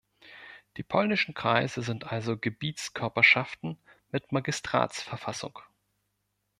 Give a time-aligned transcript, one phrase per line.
[0.77, 3.77] Die polnischen Kreise sind also Gebietskörperschaften
[4.11, 5.59] mit Magistratsverfassung.